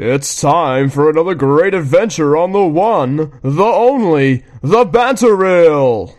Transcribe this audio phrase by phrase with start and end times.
[0.00, 6.14] It's time for another great adventure on the one, the only, the Banter Reel!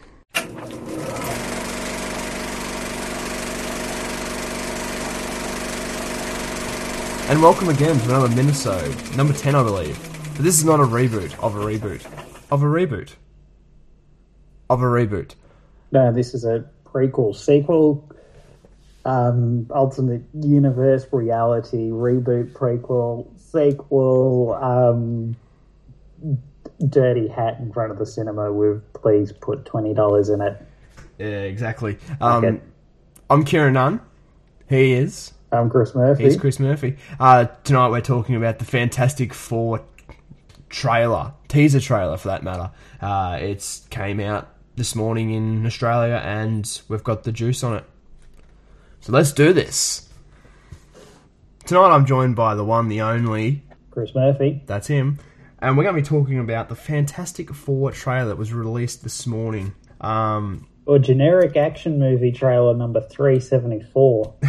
[7.29, 9.97] And welcome again to another minisode, number 10 I believe.
[10.35, 12.05] But this is not a reboot of a reboot.
[12.51, 13.15] Of a reboot.
[14.69, 15.35] Of a reboot.
[15.93, 18.13] No, this is a prequel, sequel,
[19.05, 25.35] um, alternate universe, reality, reboot, prequel, sequel, um,
[26.87, 30.65] dirty hat in front of the cinema with please put $20 in it.
[31.17, 31.97] Yeah, exactly.
[32.21, 32.61] Um, Okay.
[33.29, 34.01] I'm Kieran Nunn.
[34.69, 35.33] He is.
[35.51, 36.23] I'm Chris Murphy.
[36.23, 36.97] He's Chris Murphy.
[37.19, 39.81] Uh, tonight we're talking about the Fantastic Four
[40.69, 42.71] trailer, teaser trailer for that matter.
[43.01, 47.83] Uh, it's came out this morning in Australia, and we've got the juice on it.
[49.01, 50.08] So let's do this.
[51.65, 53.63] Tonight I'm joined by the one, the only.
[53.91, 54.63] Chris Murphy.
[54.65, 55.19] That's him,
[55.59, 59.27] and we're going to be talking about the Fantastic Four trailer that was released this
[59.27, 59.73] morning.
[60.01, 64.33] Um, Or generic action movie trailer number 374.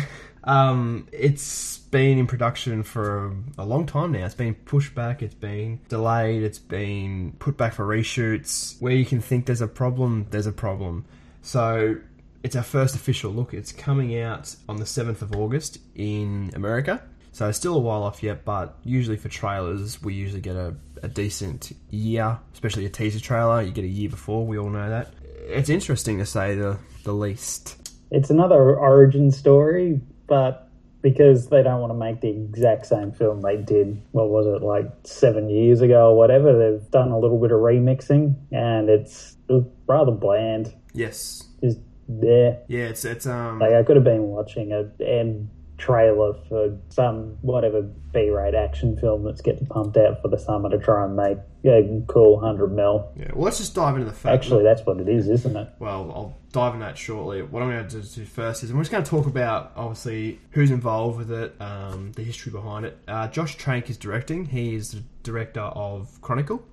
[0.45, 4.25] Um, it's been in production for a long time now.
[4.25, 8.81] It's been pushed back, it's been delayed, it's been put back for reshoots.
[8.81, 11.05] Where you can think there's a problem, there's a problem.
[11.43, 11.97] So
[12.43, 13.53] it's our first official look.
[13.53, 17.03] It's coming out on the 7th of August in America.
[17.33, 20.75] So it's still a while off yet, but usually for trailers, we usually get a,
[21.03, 23.63] a decent year, especially a teaser trailer.
[23.63, 25.13] You get a year before, we all know that.
[25.47, 27.91] It's interesting to say the, the least.
[28.11, 30.69] It's another origin story, but
[31.03, 34.65] because they don't want to make the exact same film they did, what was it,
[34.65, 39.37] like seven years ago or whatever, they've done a little bit of remixing and it's
[39.49, 40.75] it rather bland.
[40.93, 41.45] Yes.
[41.63, 41.79] Just
[42.09, 42.59] there.
[42.69, 45.49] Yeah, it's it's um Like I could have been watching a end
[45.81, 50.79] trailer for some whatever B-rate action film that's getting pumped out for the summer to
[50.79, 53.11] try and make a cool hundred mil.
[53.17, 54.35] Yeah, well, let's just dive into the fact.
[54.35, 55.69] Actually, that's what it is, isn't it?
[55.79, 57.43] well, I'll dive in that shortly.
[57.43, 60.71] What I'm going to do first is I'm just going to talk about obviously who's
[60.71, 62.99] involved with it, um, the history behind it.
[63.09, 64.47] Uh, Josh Trank is directing.
[64.47, 66.65] He is the director of Chronicle,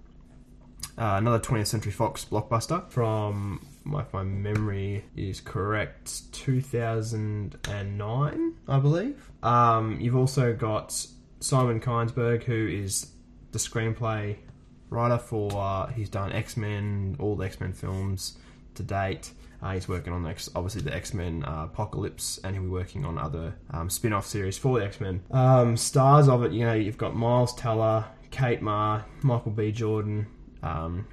[0.98, 3.66] uh, another 20th Century Fox blockbuster from,
[3.96, 9.32] if my memory is correct, 2009, I believe.
[9.44, 11.06] Um, you've also got
[11.40, 13.12] Simon Kynesberg, who is
[13.52, 14.38] the screenplay
[14.90, 15.52] writer for.
[15.54, 18.38] Uh, he's done X Men, all the X Men films
[18.76, 19.32] to date.
[19.62, 23.06] Uh, he's working on X, obviously the X Men uh, Apocalypse, and he'll be working
[23.06, 25.24] on other um, spin off series for the X Men.
[25.32, 29.72] Um, stars of it, you know, you've got Miles Teller, Kate Mara, Michael B.
[29.72, 30.28] Jordan,
[30.62, 31.08] um,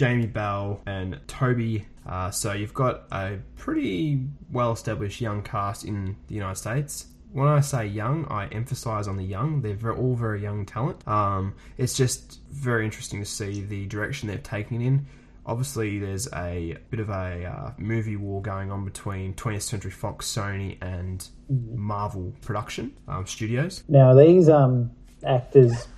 [0.00, 1.84] Jamie Bell, and Toby.
[2.08, 7.08] Uh, so you've got a pretty well established young cast in the United States.
[7.34, 9.60] When I say young, I emphasize on the young.
[9.60, 11.06] They're all very young talent.
[11.06, 15.04] Um, it's just very interesting to see the direction they've taken in.
[15.44, 20.26] Obviously, there's a bit of a uh, movie war going on between 20th Century Fox,
[20.34, 23.84] Sony, and Marvel Production um, Studios.
[23.86, 24.92] Now, are these um,
[25.26, 25.88] actors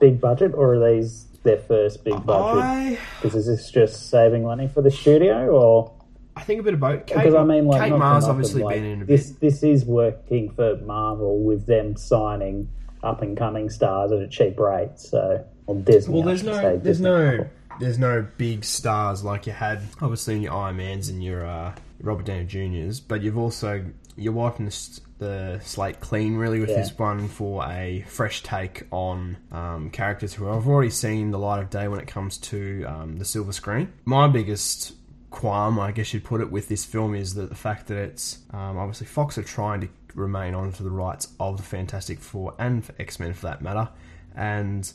[0.00, 2.62] big budget or are these their first big budget?
[2.64, 5.92] I, Because is this just saving money for the studio or?
[6.36, 7.06] I think a bit of both.
[7.06, 9.16] Kate, Because I mean, like, Kate not for obviously like, been in a bit.
[9.16, 9.30] this.
[9.40, 12.68] This is working for Marvel with them signing
[13.04, 14.98] up and coming stars at a cheap rate.
[14.98, 16.14] So, well, Disney.
[16.14, 17.50] Well, there's no, there's Disney no, Marvel.
[17.78, 21.72] there's no big stars like you had obviously in your Iron Mans and your uh,
[22.00, 23.84] Robert Downey Juniors, but you've also
[24.16, 26.76] you're wiping the, the slate clean really with Yeah.
[26.76, 31.60] this one for a fresh take on um, characters who I've already seen the light
[31.60, 33.92] of day when it comes to um, the silver screen.
[34.04, 34.92] My biggest
[35.30, 38.38] qualm, I guess you'd put it, with this film is that the fact that it's
[38.52, 42.54] um, obviously Fox are trying to remain on to the rights of the Fantastic Four
[42.58, 43.88] and for X Men for that matter,
[44.36, 44.92] and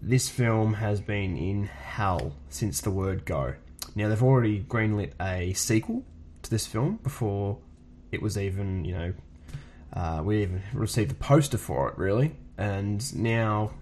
[0.00, 3.54] this film has been in hell since the word go.
[3.94, 6.02] Now they've already greenlit a sequel
[6.52, 7.58] this film before
[8.12, 9.14] it was even, you know,
[9.92, 12.36] uh, we even received the poster for it, really.
[12.56, 13.72] And now,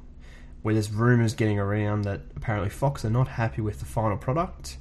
[0.63, 4.79] where there's rumours getting around that apparently Fox are not happy with the final product.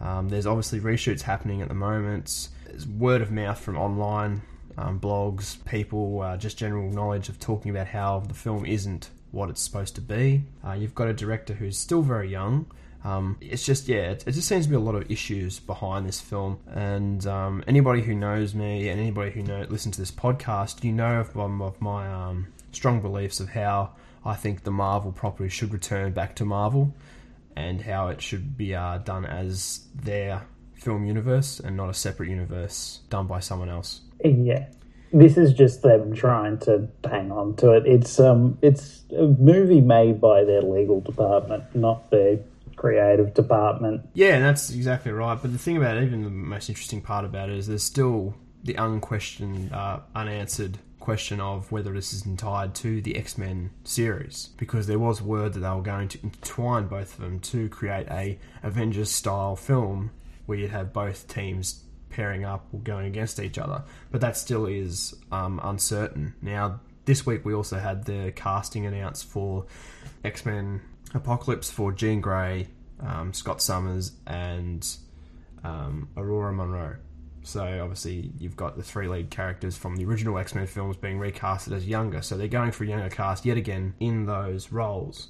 [0.00, 2.48] Um, there's obviously reshoots happening at the moment.
[2.66, 4.42] There's word of mouth from online
[4.76, 9.48] um, blogs, people, uh, just general knowledge of talking about how the film isn't what
[9.48, 10.44] it's supposed to be.
[10.66, 12.66] Uh, you've got a director who's still very young.
[13.04, 16.06] Um, it's just yeah, it, it just seems to be a lot of issues behind
[16.06, 16.58] this film.
[16.72, 20.92] And um, anybody who knows me and anybody who know listens to this podcast, you
[20.92, 23.90] know of, of my um, strong beliefs of how
[24.24, 26.94] I think the Marvel property should return back to Marvel,
[27.56, 32.28] and how it should be uh, done as their film universe and not a separate
[32.28, 34.00] universe done by someone else.
[34.24, 34.66] Yeah.
[35.12, 37.84] this is just them trying to hang on to it.
[37.86, 42.38] It's um, it's a movie made by their legal department, not their
[42.76, 44.08] creative department.
[44.14, 45.38] Yeah, that's exactly right.
[45.40, 48.34] But the thing about it, even the most interesting part about it, is there's still
[48.64, 54.50] the unquestioned, uh, unanswered question of whether this is tied to the X Men series,
[54.56, 58.06] because there was word that they were going to intertwine both of them to create
[58.08, 60.10] a Avengers style film
[60.46, 63.82] where you'd have both teams pairing up or going against each other.
[64.10, 66.34] But that still is um, uncertain.
[66.40, 69.66] Now, this week we also had the casting announced for
[70.22, 70.82] X Men
[71.14, 72.68] Apocalypse for Jean Grey,
[73.00, 74.86] um, Scott Summers, and
[75.64, 76.96] um, Ororo Munroe.
[77.44, 81.18] So obviously you've got the three lead characters from the original X Men films being
[81.18, 82.22] recasted as younger.
[82.22, 85.28] So they're going for a younger cast yet again in those roles.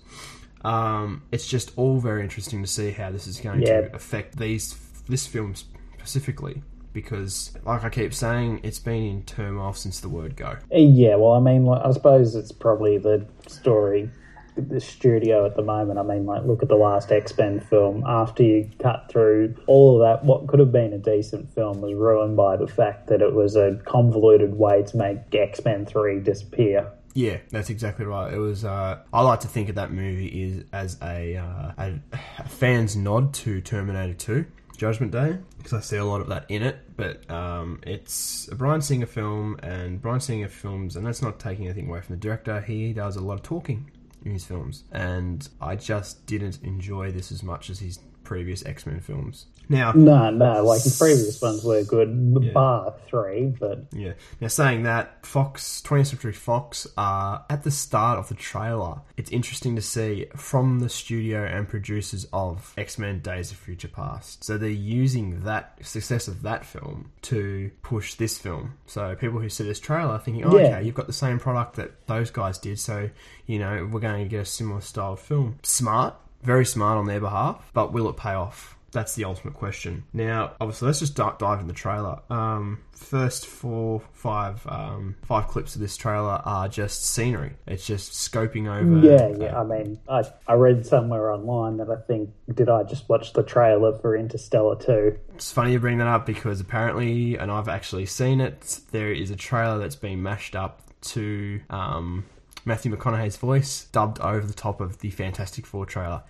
[0.64, 3.80] Um, it's just all very interesting to see how this is going Yeah.
[3.88, 4.74] to affect these
[5.08, 10.36] this film specifically because, like I keep saying, it's been in turmoil since the word
[10.36, 10.56] go.
[10.70, 14.10] Yeah, well, I mean, like, I suppose it's probably the story,
[14.56, 15.98] the studio at the moment.
[15.98, 18.04] I mean, like, look at the last X Men film.
[18.06, 21.94] After you cut through all of that, what could have been a decent film was
[21.94, 26.20] ruined by the fact that it was a convoluted way to make X Men 3
[26.20, 26.92] disappear.
[27.14, 28.32] Yeah, that's exactly right.
[28.32, 28.64] It was.
[28.64, 32.00] Uh, I like to think of that movie is as a, uh, a,
[32.38, 34.46] a fan's nod to Terminator Two,
[34.78, 36.78] Judgment Day, because I see a lot of that in it.
[36.96, 41.66] But um, it's a Bryan Singer film, and Bryan Singer films, and that's not taking
[41.66, 42.62] anything away from the director.
[42.62, 47.32] He does a lot of talking in his films, and I just didn't enjoy this
[47.32, 49.46] as much as his previous X Men films.
[49.72, 54.12] Now, No, no, like his previous ones were good, bar three, but Yeah.
[54.40, 59.30] Now, saying that, Fox, 20th Century Fox, uh, at the start of the trailer, it's
[59.30, 64.44] interesting to see from the studio and producers of X Men Days of Future Past.
[64.44, 68.74] So they're using that success of that film to push this film.
[68.86, 70.66] So people who see this trailer are thinking, oh, Yeah.
[70.76, 73.08] okay, you've got the same product that those guys did, so,
[73.46, 75.58] you know, we're going to get a similar style film.
[75.62, 78.76] Smart, very smart on their behalf, but will it pay off?
[78.92, 80.04] That's the ultimate question.
[80.12, 82.20] Now, obviously, let's just di- dive in the trailer.
[82.28, 87.54] Um, first four, five, um, five clips of this trailer are just scenery.
[87.66, 89.06] It's just scoping over.
[89.06, 89.58] yeah, yeah.
[89.58, 93.42] I mean, I, I read somewhere online that I think, did I just watch the
[93.42, 95.18] trailer for Interstellar 2?
[95.36, 99.30] It's funny you bring that up because apparently, and I've actually seen it, there is
[99.30, 102.26] a trailer that's been mashed up to um,
[102.66, 106.22] Matthew McConaughey's voice, dubbed over the top of the Fantastic Four trailer.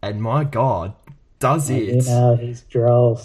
[0.00, 0.94] And my God,
[1.38, 1.82] does it?
[1.84, 3.16] You know, his droll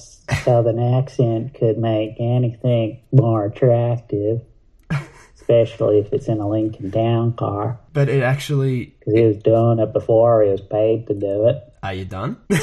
[0.44, 4.42] southern accent could make anything more attractive,
[5.36, 7.80] especially if it's in a Lincoln Town car.
[7.94, 8.96] But it actually.
[9.00, 11.58] Because he was doing it before he was paid to do it.
[11.84, 12.38] Are you done?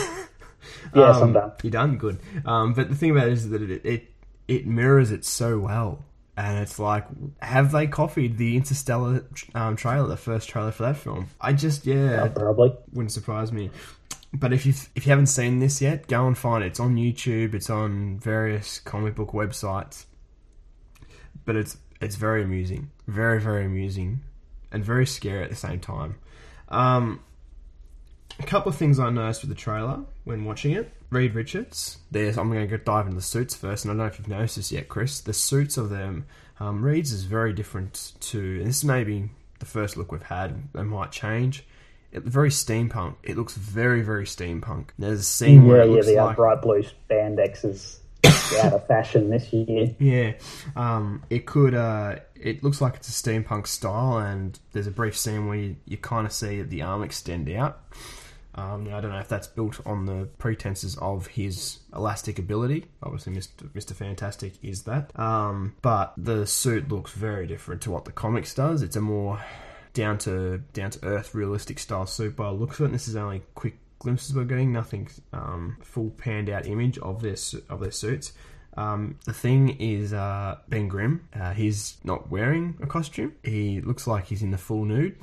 [0.95, 1.53] Yes, Um, I'm done.
[1.63, 1.97] You're done.
[1.99, 2.19] Good.
[2.47, 4.13] Um, but the thing about it is that it, it
[4.49, 6.03] it mirrors it so well,
[6.37, 7.05] and it's like,
[7.43, 9.25] have they copied the Interstellar
[9.55, 11.27] um, trailer, the first trailer for that film?
[11.43, 12.75] I just yeah, Uh, Probably.
[12.93, 13.71] wouldn't surprise me.
[14.33, 16.69] But if you if you haven't seen this yet, go and find it.
[16.69, 17.55] It's on YouTube.
[17.55, 20.05] It's on various comic book websites.
[21.45, 24.21] But it's it's very amusing, very very amusing,
[24.71, 26.17] and very scary at the same time.
[26.69, 27.21] Um,
[28.39, 30.93] a couple of things I noticed with the trailer when watching it.
[31.11, 31.99] Reed Richards.
[32.11, 34.29] There's I'm going to dive into the suits first, and I don't know if you've
[34.29, 35.21] noticed this yet, Chris.
[35.21, 36.27] The suits of them,
[36.61, 38.63] um, Reed's is very different to.
[38.63, 40.71] This is maybe the first look we've had.
[40.75, 41.65] They might change.
[42.13, 43.17] It, very steampunk.
[43.23, 44.91] It looks very very steampunk.
[44.99, 48.01] There's a scene where Yeah, it yeah, the like bright blue spandex is
[48.63, 49.95] out of fashion this year.
[49.99, 50.33] yeah,
[50.77, 51.75] um, it could.
[51.75, 55.77] Uh, it looks like it's a steampunk style, and there's a brief scene where you,
[55.85, 57.81] you kind of see the arm extend out.
[58.55, 62.87] Um, now, I don't know if that's built on the pretenses of his elastic ability.
[63.03, 63.69] Obviously, Mr.
[63.73, 63.93] Mr.
[63.95, 65.17] Fantastic is that.
[65.19, 68.83] Um, but the suit looks very different to what the comics does.
[68.83, 69.41] It's a more
[69.93, 72.87] down to down to earth, realistic style suit by the looks of it.
[72.87, 77.23] And this is only quick glimpses we're getting, nothing um, full panned out image of
[77.23, 78.33] their su- of their suits.
[78.77, 83.35] Um, the thing is, uh, Ben Grimm, uh, he's not wearing a costume.
[83.43, 85.17] He looks like he's in the full nude,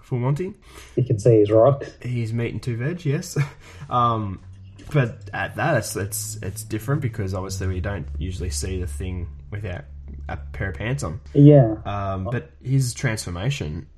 [0.00, 0.54] full Monty.
[0.94, 1.90] You can see his rocks.
[2.02, 3.36] He's meat and two veg, yes.
[3.90, 4.40] um,
[4.92, 9.28] but at that, it's, it's it's different because obviously we don't usually see the thing
[9.50, 9.84] without
[10.28, 11.20] a pair of pants on.
[11.34, 11.76] Yeah.
[11.84, 13.88] Um, but his transformation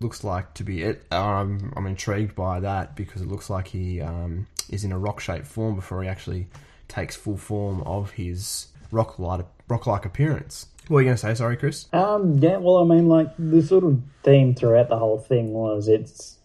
[0.00, 1.04] looks like to be it.
[1.10, 5.20] I'm I'm intrigued by that because it looks like he um, is in a rock
[5.20, 6.48] shaped form before he actually
[6.88, 10.66] takes full form of his rock like rock like appearance.
[10.88, 11.34] What are you going to say?
[11.34, 11.86] Sorry, Chris.
[11.92, 15.86] Um, yeah, well, I mean, like, the sort of theme throughout the whole thing was
[15.86, 16.36] it's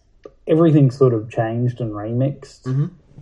[0.46, 2.64] everything sort of changed and remixed.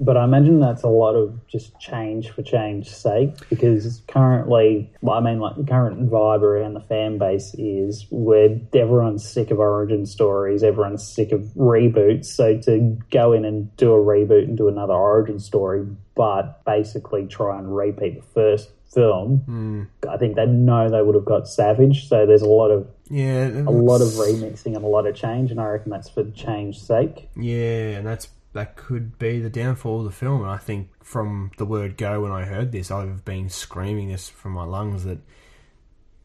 [0.01, 5.21] But I imagine that's a lot of just change for change's sake because currently, I
[5.21, 10.07] mean, like the current vibe around the fan base is where everyone's sick of origin
[10.07, 12.27] stories, everyone's sick of reboots.
[12.27, 17.27] So to go in and do a reboot and do another origin story, but basically
[17.27, 19.89] try and repeat the first film, Mm.
[20.09, 22.09] I think they know they would have got savage.
[22.09, 25.51] So there's a lot of Yeah, a lot of remixing and a lot of change,
[25.51, 27.29] and I reckon that's for change's sake.
[27.37, 30.43] Yeah, and that's that could be the downfall of the film.
[30.43, 34.29] And I think from the word go, when I heard this, I've been screaming this
[34.29, 35.19] from my lungs that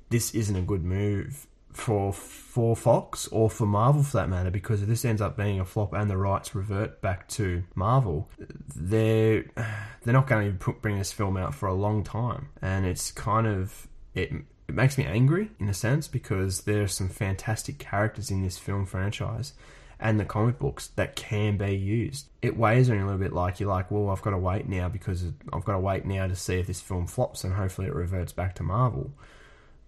[0.10, 4.52] this isn't a good move for for Fox or for Marvel for that matter.
[4.52, 8.30] Because if this ends up being a flop and the rights revert back to Marvel,
[8.76, 9.46] they're
[10.04, 13.48] they're not going to bring this film out for a long time, and it's kind
[13.48, 14.32] of it.
[14.68, 18.60] It makes me angry in a sense because there are some fantastic characters in this
[18.60, 19.54] film franchise
[20.00, 22.28] and the comic books that can be used.
[22.42, 24.68] It weighs on you a little bit like you're like, well, I've got to wait
[24.70, 27.88] now because I've got to wait now to see if this film flops and hopefully
[27.88, 29.12] it reverts back to Marvel.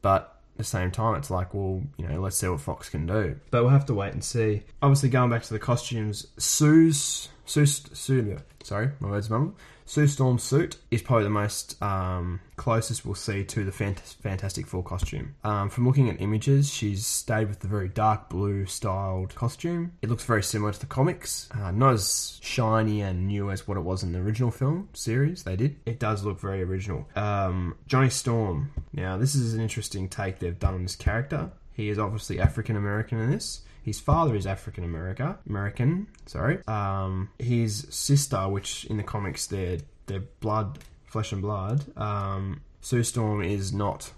[0.01, 3.07] But at the same time, it's like, well, you know, let's see what Fox can
[3.07, 3.37] do.
[3.51, 4.63] But we'll have to wait and see.
[4.81, 9.55] Obviously, going back to the costumes, Sue's Sue, Sue sorry, my words mumble.
[9.91, 14.65] Sue Storm's suit is probably the most um, closest we'll see to the Fant- Fantastic
[14.65, 15.35] Four costume.
[15.43, 19.91] Um, from looking at images, she's stayed with the very dark blue styled costume.
[20.01, 23.75] It looks very similar to the comics, uh, not as shiny and new as what
[23.75, 25.43] it was in the original film series.
[25.43, 25.75] They did.
[25.85, 27.09] It does look very original.
[27.17, 28.71] Um, Johnny Storm.
[28.93, 31.51] Now, this is an interesting take they've done on this character.
[31.73, 33.63] He is obviously African American in this.
[33.83, 36.07] His father is African America, American.
[36.27, 36.59] Sorry.
[36.67, 41.85] Um, his sister, which in the comics they're they're blood, flesh and blood.
[41.97, 44.11] Um, Sue Storm is not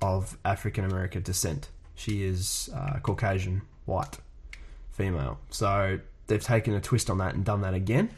[0.00, 1.68] of African American descent.
[1.94, 4.16] She is uh, Caucasian, white,
[4.92, 5.38] female.
[5.50, 8.10] So they've taken a twist on that and done that again.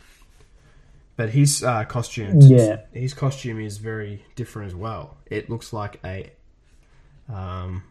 [1.16, 2.82] But his uh, costume, Yeah.
[2.92, 5.16] his costume is very different as well.
[5.26, 6.30] It looks like a
[7.28, 7.82] um,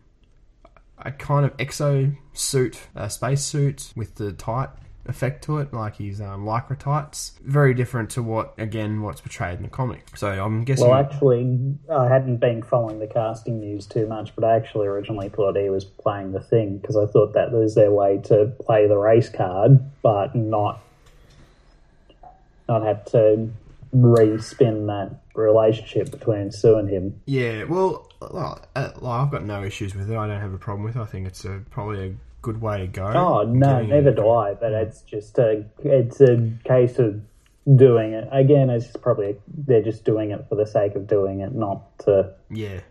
[1.05, 4.70] a kind of exo suit, a space suit with the tight
[5.08, 7.34] effect to it, like his um, lycra tights.
[7.43, 10.15] Very different to what, again, what's portrayed in the comic.
[10.15, 10.88] So I'm guessing.
[10.88, 15.29] Well, actually, I hadn't been following the casting news too much, but I actually originally
[15.29, 18.88] thought he was playing the thing because I thought that was their way to play
[18.88, 20.81] the race card, but not
[22.67, 23.50] not have to
[23.91, 27.22] re-spin that relationship between Sue and him.
[27.25, 30.18] yeah, well, well, uh, I've got no issues with it.
[30.18, 31.00] I don't have a problem with it.
[31.00, 33.06] I think it's a, probably a good way to go.
[33.06, 34.54] Oh no, never do I.
[34.54, 37.22] But it's just a it's a case of
[37.75, 38.70] doing it again.
[38.70, 42.34] It's probably they're just doing it for the sake of doing it, not to.
[42.50, 42.82] Yeah.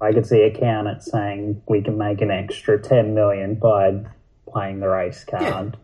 [0.00, 4.04] I could see accountants saying we can make an extra ten million by
[4.46, 5.76] playing the race card.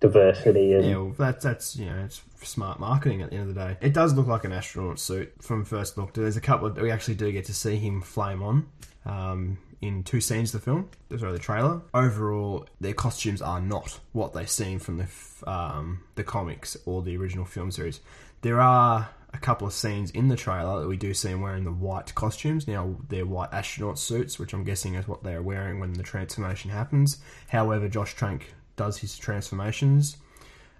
[0.00, 3.54] Diversity and Yeah, well, that's that's you know it's smart marketing at the end of
[3.54, 3.76] the day.
[3.80, 6.14] It does look like an astronaut suit from first look.
[6.14, 8.66] There's a couple of we actually do get to see him flame on
[9.04, 10.88] um, in two scenes of the film.
[11.18, 11.82] Sorry, the trailer.
[11.92, 17.02] Overall, their costumes are not what they seem from the f- um, the comics or
[17.02, 18.00] the original film series.
[18.40, 21.64] There are a couple of scenes in the trailer that we do see him wearing
[21.64, 22.66] the white costumes.
[22.66, 26.70] Now they're white astronaut suits, which I'm guessing is what they're wearing when the transformation
[26.70, 27.18] happens.
[27.48, 30.16] However, Josh Trank does his transformations.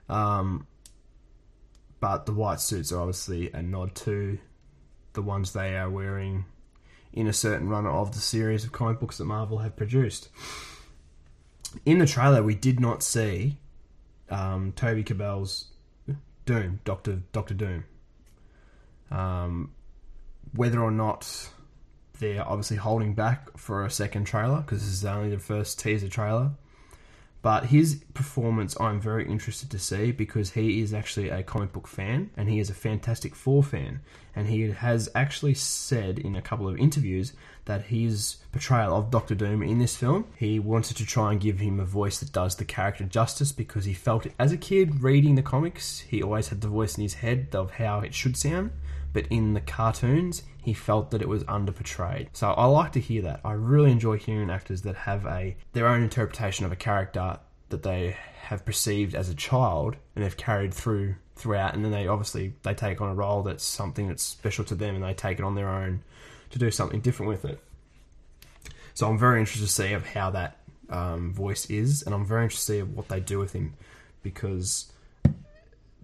[0.08, 0.66] Um,
[2.00, 4.38] but the white suits are obviously a nod to
[5.12, 6.46] the ones they are wearing
[7.12, 10.28] in a certain run of the series of comic books that Marvel have produced.
[11.84, 13.58] In the trailer, we did not see
[14.30, 15.66] um, Toby Kebbell's
[16.46, 17.84] Doom, Doctor Doctor Doom.
[19.10, 19.72] Um,
[20.54, 21.50] whether or not
[22.18, 26.08] they're obviously holding back for a second trailer because this is only the first teaser
[26.08, 26.52] trailer.
[27.42, 31.86] But his performance, I'm very interested to see because he is actually a comic book
[31.86, 34.00] fan and he is a Fantastic Four fan.
[34.36, 37.32] And he has actually said in a couple of interviews
[37.64, 41.60] that his portrayal of Doctor Doom in this film, he wanted to try and give
[41.60, 45.34] him a voice that does the character justice because he felt as a kid reading
[45.34, 48.70] the comics, he always had the voice in his head of how it should sound
[49.12, 52.30] but in the cartoons, he felt that it was under portrayed.
[52.32, 53.40] So I like to hear that.
[53.44, 57.38] I really enjoy hearing actors that have a their own interpretation of a character
[57.70, 62.06] that they have perceived as a child and have carried through throughout, and then they
[62.06, 65.38] obviously they take on a role that's something that's special to them, and they take
[65.38, 66.02] it on their own
[66.50, 67.58] to do something different with it.
[68.94, 70.58] So I'm very interested to see of how that
[70.90, 73.74] um, voice is, and I'm very interested to see what they do with him
[74.22, 74.92] because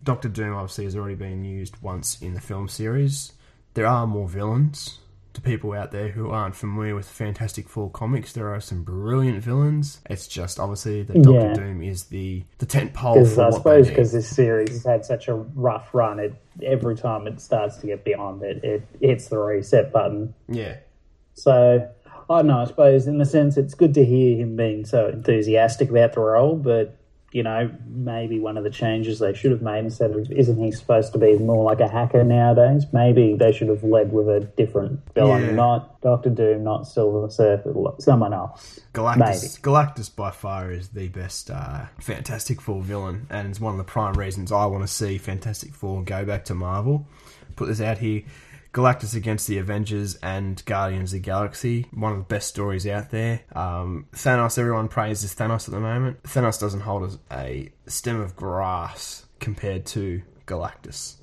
[0.06, 3.32] Doctor Doom obviously has already been used once in the film series.
[3.74, 5.00] There are more villains
[5.34, 9.42] to people out there who aren't familiar with Fantastic Four comics, there are some brilliant
[9.42, 10.00] villains.
[10.08, 11.54] It's just obviously that Doctor Yeah.
[11.54, 15.34] Doom is the the tent pole I suppose because this series has had such a
[15.34, 19.92] rough run, it every time it starts to get beyond it, it hits the reset
[19.92, 20.32] button.
[20.48, 20.76] Yeah,
[21.34, 21.86] So
[22.30, 22.60] I don't know.
[22.60, 26.20] I suppose in the sense, it's good to hear him being so enthusiastic about the
[26.20, 26.96] role, but
[27.36, 30.72] you know, maybe one of the changes they should have made instead of isn't he
[30.72, 32.86] supposed to be more like a hacker nowadays?
[32.94, 35.50] Maybe they should have led with a different villain, Yeah.
[35.52, 38.80] not Doctor Doom, not Silver Surfer, someone else.
[38.94, 39.60] Galactus.
[39.60, 43.84] Galactus by far is the best uh, Fantastic Four villain, and it's one of the
[43.84, 47.06] prime reasons I want to see Fantastic Four go back to Marvel.
[47.54, 48.22] Put this out here.
[48.76, 51.86] Galactus against the Avengers and Guardians of the Galaxy.
[51.94, 53.40] One of the best stories out there.
[53.54, 56.22] Um, Thanos, everyone praises Thanos at the moment.
[56.24, 61.14] Thanos doesn't hold a, stem of grass compared to Galactus.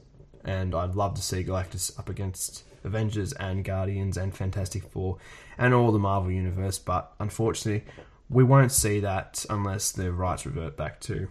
[0.44, 5.20] And I'd love to see Galactus up against Avengers and Guardians and Fantastic Four
[5.56, 7.86] and all the Marvel Universe, but unfortunately,
[8.32, 11.28] we won't see that unless the rights revert back to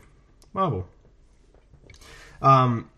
[0.52, 0.87] Marvel.
[2.41, 2.91] Um,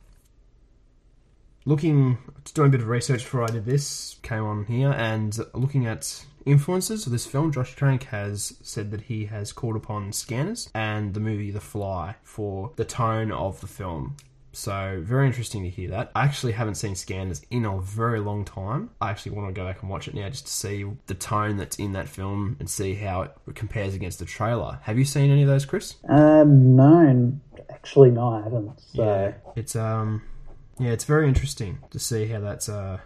[1.65, 2.19] looking,
[2.53, 6.25] doing a bit of research before I did this, came on here and looking at
[6.45, 7.53] influences of this film.
[7.53, 12.17] Josh Trank has said that he has called upon Scanners and the movie The Fly
[12.23, 14.17] for the tone of the film.
[14.53, 16.13] So very interesting to hear that.
[16.15, 18.91] I actually haven't seen Scanners in a very long time.
[19.01, 21.57] I actually want to go back and watch it now just to see the tone
[21.57, 24.79] that's in that film and see how it compares against the trailer.
[24.83, 25.97] Have you seen any of those, Chris?
[26.09, 27.33] Um, no,
[27.69, 28.81] actually, no, I haven't.
[28.95, 30.23] So It's um
[30.79, 32.99] yeah, it's very interesting to see how that's uh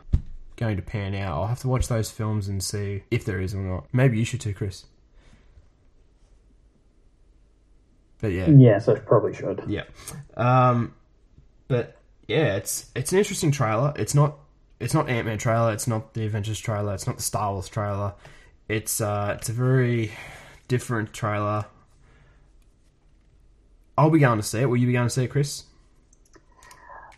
[0.56, 1.34] going to pan out.
[1.34, 3.86] I'll have to watch those films and see if there is or not.
[3.92, 4.86] Maybe you should too, Chris.
[8.20, 8.48] But yeah.
[8.50, 9.62] yes, I probably should.
[9.68, 9.84] Yeah.
[10.36, 10.94] Um,
[11.68, 11.96] but
[12.26, 13.92] yeah, it's it's an interesting trailer.
[13.96, 14.38] It's not
[14.80, 15.72] it's not Ant Man trailer.
[15.72, 16.94] It's not the Avengers trailer.
[16.94, 18.14] It's not the Star Wars trailer.
[18.68, 20.12] It's uh it's a very
[20.66, 21.66] different trailer.
[23.96, 24.66] I'll be going to see it.
[24.66, 25.64] Will you be going to see it, Chris?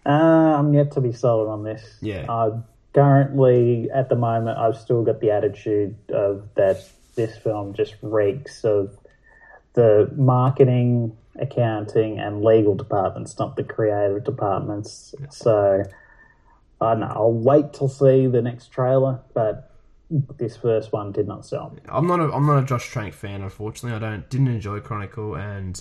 [0.06, 0.10] Uh,
[0.58, 1.82] I'm yet to be sold on this.
[2.00, 2.26] Yeah.
[2.28, 2.60] Uh,
[2.94, 8.64] currently, at the moment, I've still got the attitude of that this film just reeks
[8.64, 8.96] of
[9.74, 15.14] the marketing, accounting, and legal departments, not the creative departments.
[15.30, 15.84] So,
[16.80, 17.12] I don't know.
[17.14, 19.70] I'll wait till see the next trailer, but
[20.10, 21.76] this first one did not sell.
[21.88, 23.96] I'm not a I'm not a Josh Trank fan, unfortunately.
[23.96, 25.80] I don't didn't enjoy Chronicle and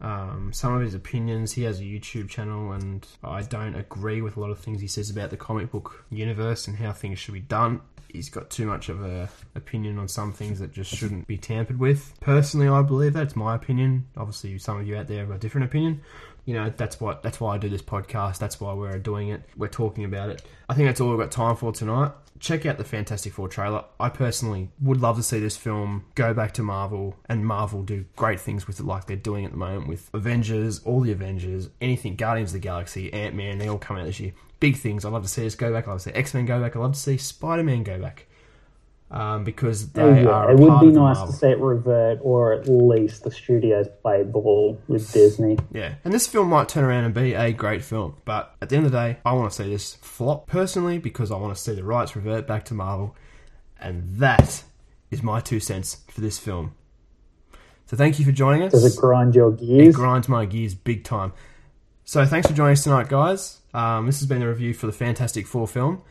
[0.00, 1.52] um, some of his opinions.
[1.52, 4.86] He has a YouTube channel, and I don't agree with a lot of things he
[4.86, 7.80] says about the comic book universe and how things should be done.
[8.08, 11.78] He's got too much of a opinion on some things that just shouldn't be tampered
[11.78, 12.14] with.
[12.20, 14.06] Personally, I believe that it's my opinion.
[14.16, 16.00] Obviously, some of you out there have a different opinion.
[16.44, 18.38] You know, that's what that's why I do this podcast.
[18.38, 19.42] That's why we're doing it.
[19.56, 20.42] We're talking about it.
[20.68, 22.12] I think that's all we've got time for tonight.
[22.40, 23.84] Check out the Fantastic Four trailer.
[23.98, 28.04] I personally would love to see this film go back to Marvel and Marvel do
[28.14, 31.68] great things with it, like they're doing at the moment with Avengers, all the Avengers,
[31.80, 33.58] anything, Guardians of the Galaxy, Ant Man.
[33.58, 34.32] They all come out this year.
[34.60, 35.04] Big things.
[35.04, 35.88] I'd love to see us go back.
[35.88, 36.76] I'd love to see X Men go back.
[36.76, 38.27] I'd love to see Spider Man go back.
[39.10, 40.50] Um, because they Oh, yeah, are.
[40.50, 44.78] it would be nice to see it revert, or at least the studios play ball
[44.86, 45.56] with Disney.
[45.72, 48.76] Yeah, and this film might turn around and be a great film, but at the
[48.76, 51.60] end of the day, I want to see this flop personally because I want to
[51.60, 53.16] see the rights revert back to Marvel,
[53.80, 54.62] and that
[55.10, 56.74] is my two cents for this film.
[57.86, 58.72] So thank you for joining us.
[58.72, 59.88] Does it grind your gears?
[59.88, 61.32] It grinds my gears big time.
[62.04, 63.60] So thanks for joining us tonight, guys.
[63.72, 66.02] Um, this has been the review for the Fantastic Four film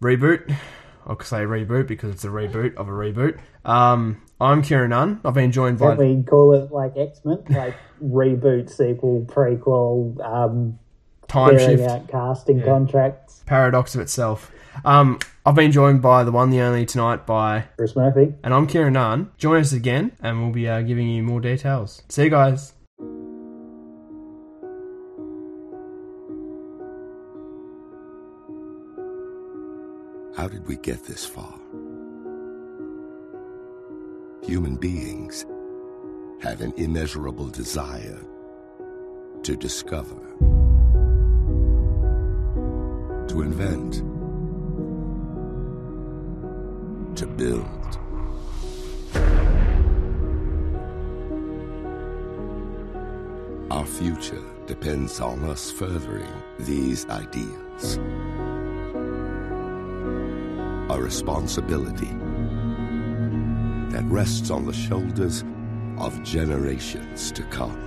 [0.00, 0.56] reboot.
[1.06, 3.38] I'll say reboot because it's a reboot of a reboot.
[3.64, 5.20] Um, I'm Kieran Nunn.
[5.24, 10.20] I've been joined by Can we call it like X Men, like reboot, sequel, prequel,
[10.24, 10.78] um,
[11.28, 11.82] Time Shift.
[11.82, 13.42] out casting contracts?
[13.46, 14.50] paradox of itself.
[14.84, 18.34] Um, I've been joined by the one, the only tonight by, Chris Murphy.
[18.42, 19.30] and I'm Kieran Nunn.
[19.38, 22.02] Join us again, and we'll be uh, giving you more details.
[22.08, 22.72] See you guys.
[30.46, 31.58] How did we get this far?
[34.44, 35.44] Human beings
[36.40, 38.20] have an immeasurable desire
[39.42, 40.20] to discover,
[43.26, 43.94] to invent,
[47.16, 47.98] to build.
[53.72, 56.30] Our future depends on us furthering
[56.60, 57.98] these ideals.
[60.88, 62.10] A responsibility
[63.90, 65.42] that rests on the shoulders
[65.98, 67.82] of generations to come.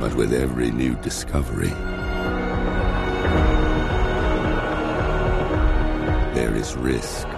[0.00, 1.74] But with every new discovery,
[6.34, 7.28] there is risk.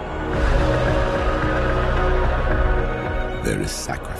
[3.43, 4.18] There is sacrifice.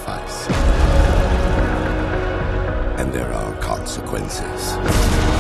[3.90, 5.39] Consequences.